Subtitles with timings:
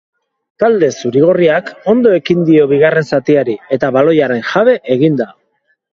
[0.61, 5.29] Talde zuri-gorriak ondo ekin dio bigarren zatiari eta baloiaren jabe egin da.